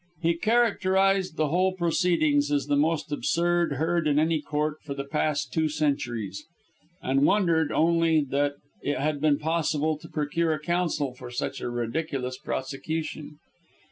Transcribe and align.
He 0.23 0.33
characterized 0.33 1.37
the 1.37 1.49
whole 1.49 1.73
proceedings 1.73 2.51
as 2.51 2.65
the 2.65 2.75
most 2.75 3.11
absurd 3.11 3.73
heard 3.73 4.07
in 4.07 4.17
any 4.17 4.41
Court 4.41 4.77
for 4.81 4.95
the 4.95 5.03
past 5.03 5.53
two 5.53 5.69
centuries, 5.69 6.43
and 7.03 7.23
wondered, 7.23 7.71
only, 7.71 8.21
that 8.31 8.55
it 8.81 8.97
had 8.97 9.21
been 9.21 9.37
possible 9.37 9.99
to 9.99 10.09
procure 10.09 10.53
a 10.53 10.59
counsel 10.59 11.13
for 11.13 11.29
such 11.29 11.61
a 11.61 11.69
ridiculous 11.69 12.39
prosecution. 12.39 13.37